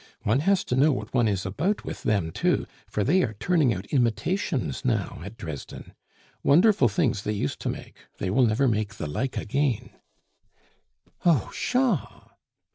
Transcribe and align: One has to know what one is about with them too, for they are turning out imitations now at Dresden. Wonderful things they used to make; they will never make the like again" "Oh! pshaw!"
One 0.23 0.39
has 0.39 0.63
to 0.63 0.75
know 0.75 0.91
what 0.91 1.13
one 1.13 1.27
is 1.27 1.45
about 1.45 1.85
with 1.85 2.01
them 2.01 2.31
too, 2.31 2.65
for 2.87 3.03
they 3.03 3.21
are 3.21 3.33
turning 3.39 3.71
out 3.71 3.85
imitations 3.93 4.83
now 4.83 5.21
at 5.23 5.37
Dresden. 5.37 5.93
Wonderful 6.41 6.87
things 6.89 7.21
they 7.21 7.33
used 7.33 7.59
to 7.59 7.69
make; 7.69 7.97
they 8.17 8.31
will 8.31 8.47
never 8.47 8.67
make 8.67 8.95
the 8.95 9.05
like 9.05 9.37
again" 9.37 9.91
"Oh! 11.23 11.49
pshaw!" 11.51 12.31